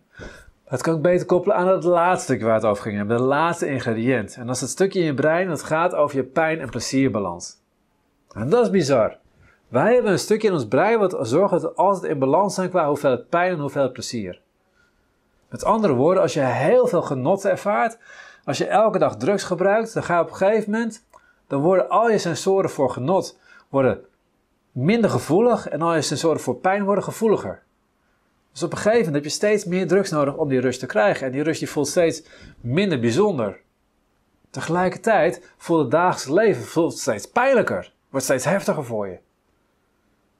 Dat 0.69 0.83
kan 0.83 0.97
ik 0.97 1.03
beter 1.03 1.27
koppelen 1.27 1.57
aan 1.57 1.69
het 1.69 1.85
laatste 1.85 2.25
stukje 2.25 2.45
waar 2.45 2.55
het 2.55 2.65
over 2.65 2.83
ging 2.83 2.97
hebben. 2.97 3.17
De 3.17 3.23
laatste 3.23 3.67
ingrediënt. 3.67 4.37
En 4.37 4.47
dat 4.47 4.55
is 4.55 4.61
het 4.61 4.71
stukje 4.71 4.99
in 5.01 5.05
je 5.05 5.15
brein 5.15 5.49
dat 5.49 5.63
gaat 5.63 5.95
over 5.95 6.17
je 6.17 6.23
pijn- 6.23 6.61
en 6.61 6.71
plezierbalans. 6.71 7.57
En 8.35 8.49
dat 8.49 8.65
is 8.65 8.71
bizar. 8.71 9.17
Wij 9.69 9.95
hebben 9.95 10.13
een 10.13 10.19
stukje 10.19 10.49
in 10.49 10.55
ons 10.55 10.67
brein 10.67 10.99
wat 10.99 11.17
zorgt 11.21 11.51
dat 11.51 11.63
we 11.63 11.73
altijd 11.73 12.13
in 12.13 12.19
balans 12.19 12.55
zijn 12.55 12.69
qua 12.71 12.87
hoeveelheid 12.87 13.29
pijn 13.29 13.53
en 13.53 13.59
hoeveelheid 13.59 13.93
plezier. 13.93 14.41
Met 15.55 15.65
andere 15.65 15.95
woorden, 15.95 16.23
als 16.23 16.35
je 16.35 16.41
heel 16.41 16.87
veel 16.87 17.03
genot 17.03 17.45
ervaart, 17.45 17.99
als 18.45 18.59
je 18.59 18.67
elke 18.67 18.99
dag 18.99 19.17
drugs 19.17 19.45
gebruikt, 19.45 19.95
dan 19.95 20.03
ga 20.03 20.17
je 20.17 20.23
op 20.23 20.31
een 20.31 20.37
gegeven 20.37 20.71
moment, 20.71 21.05
dan 21.47 21.61
worden 21.61 21.89
al 21.89 22.11
je 22.11 22.19
sensoren 22.19 22.71
voor 22.71 22.91
genot 22.91 23.39
worden 23.69 24.05
minder 24.73 25.11
gevoelig 25.11 25.69
en 25.69 25.83
al 25.83 25.95
je 25.95 26.03
sensoren 26.03 26.41
voor 26.41 26.57
pijn 26.57 26.85
worden 26.85 27.05
gevoeliger. 27.05 27.63
Dus 28.53 28.63
op 28.63 28.71
een 28.71 28.77
gegeven 28.77 28.99
moment 28.99 29.15
heb 29.15 29.25
je 29.25 29.31
steeds 29.31 29.65
meer 29.65 29.87
drugs 29.87 30.11
nodig 30.11 30.37
om 30.37 30.49
die 30.49 30.61
rust 30.61 30.81
te 30.81 30.87
krijgen. 30.87 31.27
En 31.27 31.33
die 31.33 31.43
rust 31.43 31.59
die 31.59 31.71
voelt 31.71 31.89
steeds 31.89 32.23
minder 32.61 33.01
bijzonder. 33.01 33.61
Tegelijkertijd 34.51 35.53
voelt 35.57 35.83
het 35.83 35.91
dagelijks 35.91 36.29
leven 36.29 36.63
voelt 36.63 36.99
steeds 36.99 37.29
pijnlijker. 37.29 37.93
Wordt 38.11 38.27
steeds 38.27 38.45
heftiger 38.45 38.85
voor 38.85 39.07
je. 39.07 39.19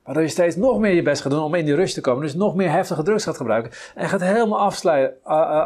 Waardoor 0.05 0.23
je 0.23 0.29
steeds 0.29 0.57
nog 0.57 0.79
meer 0.79 0.95
je 0.95 1.03
best 1.03 1.23
gaat 1.23 1.33
doen 1.33 1.43
om 1.43 1.55
in 1.55 1.65
die 1.65 1.75
rust 1.75 1.95
te 1.95 2.01
komen. 2.01 2.23
Dus 2.23 2.35
nog 2.35 2.55
meer 2.55 2.71
heftige 2.71 3.03
drugs 3.03 3.25
gaat 3.25 3.37
gebruiken. 3.37 3.73
En 3.95 4.09
gaat 4.09 4.21
helemaal 4.21 4.73
uh, 4.85 5.07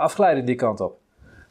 afglijden 0.00 0.44
die 0.44 0.54
kant 0.54 0.80
op. 0.80 0.98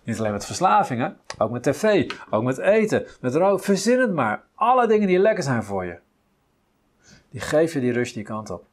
Niet 0.04 0.20
alleen 0.20 0.32
met 0.32 0.46
verslavingen, 0.46 1.18
ook 1.38 1.52
met 1.52 1.64
tv, 1.64 2.12
ook 2.30 2.44
met 2.44 2.58
eten, 2.58 3.06
met 3.22 3.36
rook. 3.36 3.64
Verzin 3.64 4.00
het 4.00 4.14
maar. 4.14 4.44
Alle 4.56 4.88
dingen 4.88 5.08
die 5.08 5.20
lekker 5.20 5.44
zijn 5.44 5.64
voor 5.64 5.86
je. 5.86 6.00
Die 7.30 7.42
geven 7.42 7.80
je 7.80 7.86
die 7.86 7.96
rust 7.96 8.14
die 8.14 8.24
kant 8.24 8.50
op. 8.50 8.64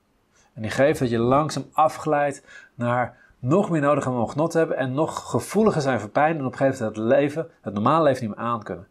En 0.52 0.62
die 0.62 0.71
geeft 0.71 0.99
dat 0.99 1.11
je 1.11 1.18
langzaam 1.18 1.64
afglijdt 1.73 2.42
naar 2.75 3.16
nog 3.38 3.71
meer 3.71 3.80
nodig 3.80 4.06
om 4.06 4.28
genot 4.28 4.50
te 4.50 4.59
hebben 4.59 4.76
en 4.76 4.92
nog 4.92 5.30
gevoeliger 5.30 5.83
zijn 5.83 6.00
voor 6.00 6.09
pijn 6.09 6.38
en 6.38 6.44
op 6.44 6.52
een 6.52 6.59
gegeven 6.59 6.85
moment 6.85 6.97
het 6.97 7.06
leven, 7.06 7.50
het 7.61 7.75
normale 7.75 8.04
leven 8.04 8.26
niet 8.26 8.37
meer 8.37 8.47
aan 8.47 8.62
kunnen. 8.62 8.87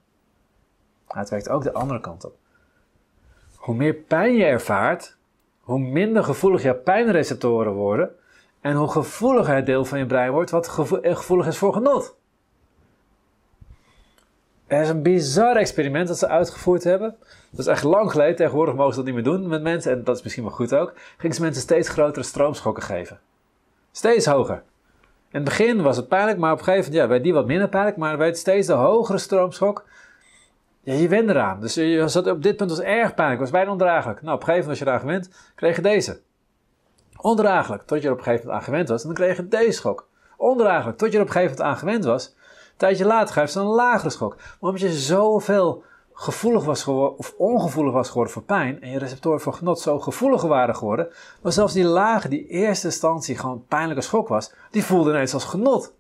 Maar 1.08 1.18
het 1.18 1.30
werkt 1.30 1.50
ook 1.50 1.64
de 1.64 1.74
andere 1.74 2.00
kant 2.00 2.26
op. 2.26 2.36
Hoe 3.64 3.76
meer 3.76 3.94
pijn 3.94 4.36
je 4.36 4.46
ervaart, 4.46 5.18
hoe 5.60 5.80
minder 5.80 6.24
gevoelig 6.24 6.64
je 6.64 6.76
pijnreceptoren 6.76 7.74
worden 7.74 8.10
en 8.62 8.76
hoe 8.76 8.88
gevoeliger 8.88 9.56
het 9.56 9.66
deel 9.66 9.86
van 9.86 10.00
je 10.00 10.06
brein 10.06 10.32
wordt 10.32 10.52
wat 10.52 10.68
gevoelig 10.68 11.48
is 11.48 11.58
voor 11.58 11.74
genot. 11.74 12.16
Er 14.68 14.82
is 14.82 14.90
een 14.90 15.02
bizar 15.02 15.56
experiment 15.56 16.08
dat 16.08 16.18
ze 16.18 16.28
uitgevoerd 16.28 16.84
hebben. 16.84 17.16
Dat 17.50 17.60
is 17.60 17.68
echt 17.68 17.84
lang 17.84 18.12
geleden. 18.12 18.36
Tegenwoordig 18.36 18.76
mogen 18.76 18.94
ze 18.94 18.98
dat 18.98 19.06
niet 19.06 19.16
meer 19.16 19.24
doen 19.24 19.48
met 19.48 19.62
mensen. 19.62 19.92
En 19.92 20.04
dat 20.04 20.18
is 20.18 20.24
misschien 20.24 20.44
wel 20.44 20.54
goed 20.54 20.76
ook. 20.76 20.94
Gingen 21.18 21.36
ze 21.36 21.42
mensen 21.42 21.62
steeds 21.62 21.90
grotere 21.90 22.26
stroomschokken 22.26 22.84
geven. 22.84 23.20
Steeds 23.92 24.26
hoger. 24.26 24.64
In 25.32 25.40
het 25.40 25.44
begin 25.44 25.82
was 25.82 25.98
het 25.98 26.08
pijnlijk, 26.08 26.38
maar 26.38 26.52
op 26.52 26.58
een 26.58 26.64
gegeven 26.64 26.86
moment 26.86 27.04
ja, 27.04 27.10
werd 27.10 27.24
die 27.24 27.34
wat 27.34 27.46
minder 27.46 27.70
pijnlijk. 27.70 27.98
Maar 27.98 28.18
werd 28.18 28.38
steeds 28.38 28.68
de 28.68 28.74
hogere 28.74 29.18
stroomschok. 29.18 29.86
Ja, 30.84 30.94
je 30.94 31.08
wende 31.08 31.34
eraan. 31.34 31.60
Dus 31.60 31.74
je 31.74 32.08
zat 32.08 32.28
op 32.28 32.44
dit 32.44 32.58
punt 32.58 32.70
was 32.70 32.80
erg 32.80 33.14
pijnlijk. 33.14 33.40
was 33.42 33.52
bijna 33.52 33.72
ondraaglijk. 33.72 34.22
Nou, 34.22 34.36
op 34.36 34.42
een 34.42 34.48
gegeven 34.48 34.70
moment 34.70 34.80
was 34.80 34.80
je 34.80 34.86
eraan 34.86 35.00
gewend, 35.00 35.54
kreeg 35.56 35.76
je 35.76 35.82
deze. 35.82 36.22
Ondraaglijk, 37.18 37.84
tot 37.84 38.02
je 38.02 38.08
er 38.08 38.14
op 38.14 38.18
een 38.18 38.24
gegeven 38.24 38.46
moment 38.46 38.62
aan 38.62 38.70
gewend 38.72 38.90
was. 38.90 39.02
En 39.02 39.08
dan 39.08 39.18
kreeg 39.18 39.38
je 39.38 39.48
deze 39.48 39.72
schok. 39.72 40.08
Ondraaglijk, 40.38 40.98
tot 40.98 41.12
je 41.12 41.16
er 41.16 41.22
op 41.22 41.28
een 41.28 41.34
gegeven 41.34 41.56
moment 41.56 41.74
aan 41.74 41.80
gewend 41.80 42.04
was 42.06 42.36
tijdje 42.78 43.06
later 43.06 43.34
geeft 43.34 43.52
ze 43.52 43.60
een 43.60 43.66
lagere 43.66 44.10
schok. 44.10 44.36
Maar 44.36 44.70
omdat 44.72 44.82
je 44.82 44.94
zoveel 44.94 45.84
gevoelig 46.14 46.66
was 46.66 46.84
geworden, 46.84 47.18
of 47.18 47.34
ongevoelig 47.38 47.94
was 47.94 48.08
geworden 48.08 48.34
voor 48.34 48.44
pijn, 48.44 48.82
en 48.82 48.90
je 48.90 49.00
receptoren 49.00 49.42
voor 49.42 49.54
genot 49.54 49.80
zo 49.80 50.00
gevoelig 50.00 50.42
waren 50.42 50.76
geworden, 50.76 51.08
maar 51.42 51.52
zelfs 51.52 51.74
die 51.74 51.84
lage, 51.84 52.30
die 52.30 52.48
eerste 52.48 52.88
instantie 52.88 53.38
gewoon 53.38 53.66
pijnlijke 53.68 54.04
schok 54.04 54.28
was, 54.28 54.54
die 54.72 54.84
voelde 54.84 55.10
ineens 55.10 55.34
als 55.34 55.46
genot. 55.46 55.94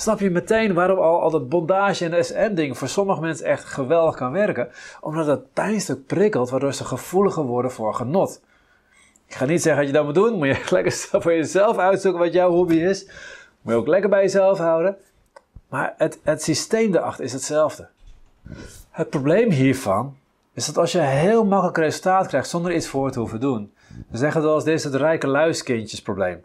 Snap 0.00 0.20
je 0.20 0.30
meteen 0.30 0.74
waarom 0.74 0.98
al, 0.98 1.20
al 1.20 1.30
dat 1.30 1.48
bondage 1.48 2.04
en 2.04 2.24
SM-ding 2.24 2.78
voor 2.78 2.88
sommige 2.88 3.20
mensen 3.20 3.46
echt 3.46 3.64
geweldig 3.64 4.16
kan 4.16 4.32
werken? 4.32 4.68
Omdat 5.00 5.26
dat 5.26 5.52
pijnstuk 5.52 6.06
prikkelt, 6.06 6.50
waardoor 6.50 6.72
ze 6.72 6.84
gevoeliger 6.84 7.42
worden 7.42 7.70
voor 7.70 7.94
genot. 7.94 8.40
Ik 9.26 9.34
ga 9.34 9.44
niet 9.44 9.62
zeggen 9.62 9.82
dat 9.82 9.90
je 9.90 9.96
dat 9.96 10.04
moet 10.04 10.14
doen, 10.14 10.38
moet 10.38 10.46
je 10.46 10.66
lekker 10.76 10.92
voor 10.92 11.34
jezelf 11.34 11.78
uitzoeken 11.78 12.20
wat 12.20 12.32
jouw 12.32 12.50
hobby 12.50 12.74
is. 12.74 13.06
Moet 13.60 13.72
je 13.72 13.78
ook 13.78 13.86
lekker 13.86 14.10
bij 14.10 14.22
jezelf 14.22 14.58
houden. 14.58 14.96
Maar 15.68 15.94
het, 15.96 16.20
het 16.22 16.42
systeem 16.42 16.94
erachter 16.94 17.24
is 17.24 17.32
hetzelfde. 17.32 17.88
Het 18.90 19.10
probleem 19.10 19.50
hiervan 19.50 20.16
is 20.54 20.66
dat 20.66 20.78
als 20.78 20.92
je 20.92 21.00
heel 21.00 21.44
makkelijk 21.44 21.78
resultaat 21.78 22.26
krijgt 22.26 22.48
zonder 22.48 22.74
iets 22.74 22.88
voor 22.88 23.10
te 23.10 23.18
hoeven 23.18 23.40
doen. 23.40 23.72
We 24.08 24.18
zeggen 24.18 24.42
wel 24.42 24.54
eens, 24.54 24.64
dit 24.64 24.82
het 24.82 24.94
rijke 24.94 25.26
luiskindjesprobleem. 25.26 26.44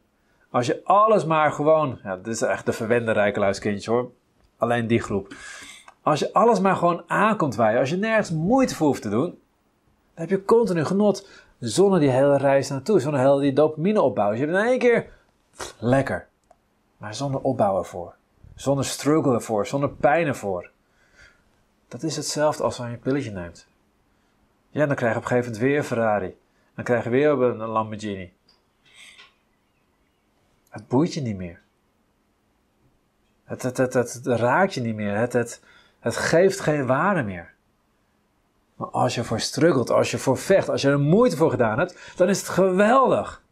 Als 0.55 0.65
je 0.65 0.81
alles 0.83 1.25
maar 1.25 1.51
gewoon, 1.51 2.00
ja, 2.03 2.15
dit 2.15 2.27
is 2.27 2.41
echt 2.41 2.65
de 2.65 2.74
verwende 2.74 3.12
rijke 3.12 3.39
luiskindjes 3.39 3.85
hoor, 3.85 4.12
alleen 4.57 4.88
die 4.88 5.01
groep. 5.01 5.35
Als 6.01 6.19
je 6.19 6.33
alles 6.33 6.59
maar 6.59 6.75
gewoon 6.75 7.03
aankomt 7.07 7.55
waaien, 7.55 7.79
als 7.79 7.89
je 7.89 7.95
nergens 7.95 8.31
moeite 8.31 8.75
voor 8.75 8.88
hoeft 8.88 9.01
te 9.01 9.09
doen, 9.09 9.29
dan 9.29 9.38
heb 10.13 10.29
je 10.29 10.45
continu 10.45 10.85
genot 10.85 11.29
zonder 11.59 12.00
die 12.00 12.09
hele 12.09 12.38
reis 12.38 12.69
naartoe, 12.69 13.00
zonder 13.00 13.41
die 13.41 13.53
dopamine 13.53 14.01
opbouw. 14.01 14.29
Dus 14.29 14.39
je 14.39 14.45
hebt 14.45 14.57
in 14.57 14.65
één 14.65 14.79
keer 14.79 15.07
lekker, 15.79 16.27
maar 16.97 17.15
zonder 17.15 17.41
opbouw 17.41 17.77
ervoor. 17.77 18.15
Zonder 18.55 18.85
struggle 18.85 19.33
ervoor, 19.33 19.67
zonder 19.67 19.89
pijn 19.89 20.27
ervoor. 20.27 20.69
Dat 21.88 22.03
is 22.03 22.15
hetzelfde 22.15 22.63
als 22.63 22.79
als 22.79 22.88
je 22.88 22.93
een 22.93 23.00
pilletje 23.00 23.31
neemt. 23.31 23.67
Ja, 24.69 24.85
dan 24.85 24.95
krijg 24.95 25.12
je 25.12 25.17
op 25.17 25.24
een 25.24 25.29
gegeven 25.29 25.51
moment 25.51 25.69
weer 25.69 25.77
een 25.77 25.83
Ferrari. 25.83 26.38
Dan 26.75 26.83
krijg 26.83 27.03
je 27.03 27.09
weer 27.09 27.29
een 27.29 27.57
Lamborghini. 27.57 28.35
Het 30.75 30.88
boeit 30.88 31.13
je 31.13 31.22
niet 31.22 31.38
meer. 31.38 31.60
Het, 33.44 33.62
het, 33.62 33.77
het, 33.77 34.22
raakt 34.24 34.74
je 34.74 34.82
niet 34.82 34.96
meer. 34.96 35.17
Het, 35.17 35.34
het, 35.34 35.62
het 36.00 36.15
geeft 36.15 36.60
geen 36.60 36.86
waarde 36.86 37.24
meer. 37.24 37.53
Maar 38.75 38.88
als 38.88 39.15
je 39.15 39.24
voor 39.24 39.39
struggelt, 39.39 39.89
als 39.89 40.12
je 40.12 40.17
voor 40.17 40.38
vecht, 40.38 40.70
als 40.70 40.82
je 40.82 40.89
er 40.89 41.00
moeite 41.00 41.38
voor 41.38 41.50
gedaan 41.50 41.79
hebt, 41.79 42.13
dan 42.15 42.29
is 42.29 42.39
het 42.39 42.50
geweldig. 42.50 43.44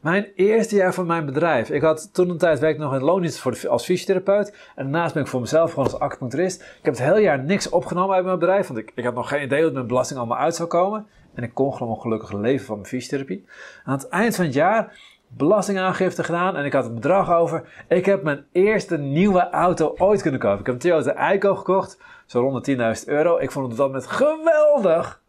Mijn 0.00 0.26
eerste 0.34 0.76
jaar 0.76 0.94
van 0.94 1.06
mijn 1.06 1.26
bedrijf. 1.26 1.70
Ik 1.70 1.82
had 1.82 2.14
toen 2.14 2.30
een 2.30 2.38
tijd 2.38 2.58
werkte 2.58 2.82
nog 2.82 2.94
in 2.94 3.02
loondienst 3.02 3.38
voor 3.38 3.68
als 3.68 3.84
fysiotherapeut. 3.84 4.48
En 4.74 4.82
daarnaast 4.84 5.14
ben 5.14 5.22
ik 5.22 5.28
voor 5.28 5.40
mezelf 5.40 5.70
gewoon 5.70 5.84
als 5.84 5.98
acupuncturist. 5.98 6.60
Ik 6.60 6.84
heb 6.84 6.94
het 6.94 7.02
hele 7.02 7.20
jaar 7.20 7.44
niks 7.44 7.68
opgenomen 7.68 8.14
uit 8.14 8.24
mijn 8.24 8.38
bedrijf. 8.38 8.66
Want 8.66 8.78
ik, 8.78 8.92
ik 8.94 9.04
had 9.04 9.14
nog 9.14 9.28
geen 9.28 9.42
idee 9.42 9.62
hoe 9.62 9.72
mijn 9.72 9.86
belasting 9.86 10.18
allemaal 10.18 10.38
uit 10.38 10.54
zou 10.54 10.68
komen. 10.68 11.06
En 11.34 11.42
ik 11.42 11.54
kon 11.54 11.74
gewoon 11.74 12.00
gelukkig 12.00 12.32
leven 12.32 12.66
van 12.66 12.76
mijn 12.76 12.88
fysiotherapie. 12.88 13.46
Aan 13.84 13.98
het 13.98 14.08
eind 14.08 14.36
van 14.36 14.44
het 14.44 14.54
jaar 14.54 14.98
belastingaangifte 15.28 16.24
gedaan 16.24 16.56
en 16.56 16.64
ik 16.64 16.72
had 16.72 16.84
het 16.84 16.94
bedrag 16.94 17.32
over. 17.32 17.84
Ik 17.88 18.06
heb 18.06 18.22
mijn 18.22 18.44
eerste 18.52 18.98
nieuwe 18.98 19.50
auto 19.50 19.94
ooit 19.98 20.22
kunnen 20.22 20.40
kopen. 20.40 20.60
Ik 20.60 20.66
heb 20.66 20.74
een 20.74 20.80
Toyota 20.80 21.12
Aygo 21.12 21.54
gekocht, 21.54 21.98
zo 22.26 22.40
rond 22.40 22.64
de 22.64 22.94
10.000 22.98 23.08
euro. 23.08 23.38
Ik 23.38 23.50
vond 23.50 23.68
het 23.68 23.76
dat 23.76 23.86
moment 23.86 24.06
geweldig. 24.06 25.20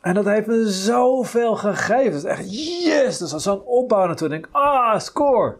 En 0.00 0.14
dat 0.14 0.24
heeft 0.24 0.46
me 0.46 0.70
zoveel 0.70 1.56
gegeven. 1.56 2.12
Dus 2.12 2.24
echt, 2.24 2.52
yes! 2.84 3.18
Dus 3.18 3.32
als 3.32 3.42
zo'n 3.42 3.62
opbouw 3.62 4.06
naartoe. 4.06 4.28
denk 4.28 4.46
ik, 4.46 4.54
ah, 4.54 4.98
score! 4.98 5.56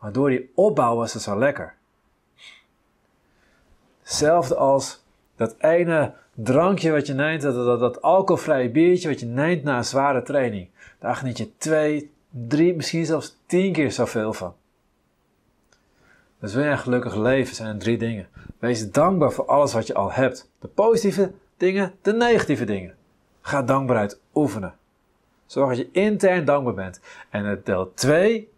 Maar 0.00 0.12
door 0.12 0.28
die 0.28 0.52
opbouw 0.54 0.96
was 0.96 1.12
het 1.12 1.22
zo 1.22 1.38
lekker. 1.38 1.74
Hetzelfde 4.02 4.56
als 4.56 5.04
dat 5.36 5.54
ene 5.58 6.14
drankje 6.34 6.90
wat 6.90 7.06
je 7.06 7.14
neemt, 7.14 7.42
dat, 7.42 7.54
dat, 7.54 7.80
dat 7.80 8.02
alcoholvrije 8.02 8.70
biertje 8.70 9.08
wat 9.08 9.20
je 9.20 9.26
neemt 9.26 9.62
na 9.62 9.76
een 9.76 9.84
zware 9.84 10.22
training. 10.22 10.68
Daar 10.98 11.16
geniet 11.16 11.38
je 11.38 11.56
twee, 11.56 12.12
drie, 12.32 12.74
misschien 12.74 13.06
zelfs 13.06 13.36
tien 13.46 13.72
keer 13.72 13.92
zoveel 13.92 14.32
van. 14.32 14.54
Dus 16.40 16.54
wil 16.54 16.64
je 16.64 16.70
een 16.70 16.78
gelukkig 16.78 17.14
leven, 17.14 17.54
zijn 17.54 17.68
er 17.68 17.78
drie 17.78 17.98
dingen. 17.98 18.28
Wees 18.58 18.90
dankbaar 18.90 19.32
voor 19.32 19.46
alles 19.46 19.72
wat 19.72 19.86
je 19.86 19.94
al 19.94 20.12
hebt. 20.12 20.50
De 20.58 20.68
positieve 20.68 21.32
dingen, 21.56 21.94
de 22.02 22.12
negatieve 22.12 22.64
dingen. 22.64 22.94
Ga 23.40 23.62
dankbaarheid 23.62 24.20
oefenen. 24.34 24.74
Zorg 25.46 25.68
dat 25.68 25.78
je 25.78 25.88
intern 25.92 26.44
dankbaar 26.44 26.74
bent. 26.74 27.00
En 27.30 27.60
deel 27.64 27.92
2, 27.94 28.50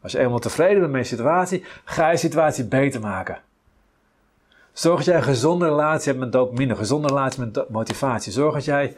als 0.00 0.12
je 0.12 0.18
eenmaal 0.18 0.38
tevreden 0.38 0.80
bent 0.80 0.92
met 0.92 1.08
je 1.08 1.16
situatie, 1.16 1.64
ga 1.84 2.10
je 2.10 2.16
situatie 2.16 2.64
beter 2.64 3.00
maken. 3.00 3.40
Zorg 4.72 4.96
dat 4.96 5.04
jij 5.04 5.16
een 5.16 5.22
gezonde 5.22 5.64
relatie 5.64 6.08
hebt 6.08 6.24
met 6.24 6.32
dopamine, 6.32 6.70
een 6.70 6.78
gezonde 6.78 7.08
relatie 7.08 7.40
met 7.40 7.68
motivatie. 7.68 8.32
Zorg 8.32 8.54
dat 8.54 8.64
jij 8.64 8.96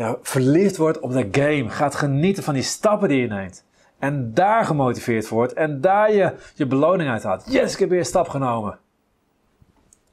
ja, 0.00 0.16
verliefd 0.22 0.76
wordt 0.76 1.00
op 1.00 1.12
de 1.12 1.28
game. 1.30 1.68
Gaat 1.68 1.94
genieten 1.94 2.42
van 2.42 2.54
die 2.54 2.62
stappen 2.62 3.08
die 3.08 3.20
je 3.20 3.26
neemt. 3.26 3.64
En 3.98 4.34
daar 4.34 4.64
gemotiveerd 4.64 5.28
wordt 5.28 5.52
en 5.52 5.80
daar 5.80 6.12
je 6.12 6.34
je 6.54 6.66
beloning 6.66 7.10
uit 7.10 7.22
haalt. 7.22 7.44
Yes, 7.46 7.72
ik 7.72 7.78
heb 7.78 7.88
weer 7.88 7.98
een 7.98 8.04
stap 8.04 8.28
genomen. 8.28 8.78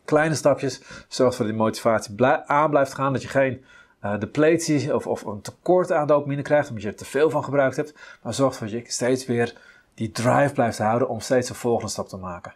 Kleine 0.06 0.36
stapjes 0.36 0.82
zorgt 1.08 1.38
dat 1.38 1.48
die 1.48 1.56
motivatie 1.56 2.26
aan 2.26 2.70
blijft 2.70 2.94
gaan. 2.94 3.14
Dat 3.14 3.22
je 3.22 3.28
geen 3.28 3.66
uh, 4.04 4.20
depletie 4.20 4.96
of, 4.96 5.08
of 5.08 5.26
een 5.26 5.42
tekort 5.42 5.92
aan 5.92 6.08
dopamine 6.08 6.42
krijgt 6.42 6.68
omdat 6.68 6.84
je 6.84 6.90
er 6.90 6.96
te 6.96 7.06
veel 7.06 7.30
van 7.30 7.44
gebruikt 7.44 7.76
hebt. 7.76 7.94
Maar 8.22 8.34
zorg 8.34 8.58
dat 8.58 8.72
je 8.72 8.84
steeds 8.88 9.26
weer 9.26 9.56
die 9.94 10.12
drive 10.12 10.54
blijft 10.54 10.78
houden 10.78 11.10
om 11.10 11.20
steeds 11.20 11.50
een 11.50 11.56
volgende 11.56 11.92
stap 11.92 12.08
te 12.08 12.18
maken. 12.18 12.54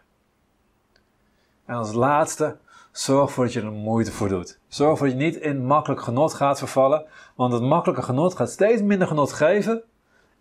En 1.66 1.76
als 1.76 1.94
laatste, 1.94 2.58
zorg 2.92 3.28
ervoor 3.28 3.44
dat 3.44 3.54
je 3.54 3.62
er 3.62 3.72
moeite 3.72 4.12
voor 4.12 4.30
doet. 4.30 4.60
Zorg 4.68 4.92
ervoor 4.92 5.08
dat 5.08 5.18
je 5.18 5.24
niet 5.24 5.36
in 5.36 5.66
makkelijk 5.66 6.02
genot 6.02 6.34
gaat 6.34 6.60
vervallen, 6.60 7.06
want 7.36 7.54
het 7.54 7.62
makkelijke 7.62 8.04
genot 8.04 8.36
gaat 8.36 8.50
steeds 8.50 8.82
minder 8.82 9.08
genot 9.08 9.34
geven 9.34 9.84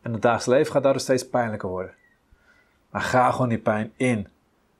en 0.03 0.13
het 0.13 0.23
dagelijks 0.23 0.47
leven 0.47 0.73
gaat 0.73 0.83
daardoor 0.83 1.01
steeds 1.01 1.29
pijnlijker 1.29 1.69
worden. 1.69 1.95
Maar 2.91 3.03
ga 3.03 3.31
gewoon 3.31 3.49
die 3.49 3.59
pijn 3.59 3.93
in. 3.97 4.29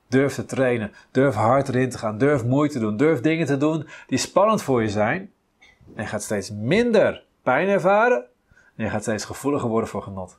Durf 0.09 0.35
te 0.35 0.45
trainen, 0.45 0.93
durf 1.11 1.35
hard 1.35 1.69
erin 1.69 1.91
te 1.91 1.99
gaan, 1.99 2.19
durf 2.19 2.45
moeite 2.45 2.75
te 2.75 2.81
doen, 2.81 2.97
durf 2.97 3.21
dingen 3.21 3.47
te 3.47 3.57
doen 3.57 3.89
die 4.07 4.19
spannend 4.19 4.63
voor 4.63 4.83
je 4.83 4.89
zijn 4.89 5.33
en 5.95 6.03
je 6.03 6.09
gaat 6.09 6.23
steeds 6.23 6.51
minder 6.51 7.25
pijn 7.43 7.69
ervaren 7.69 8.25
en 8.77 8.85
je 8.85 8.91
gaat 8.91 9.03
steeds 9.03 9.25
gevoeliger 9.25 9.69
worden 9.69 9.89
voor 9.89 10.03
genot. 10.03 10.39